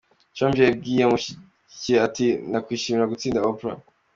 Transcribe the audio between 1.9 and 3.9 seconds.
ati “Nakwishimira gutsinda Oprah.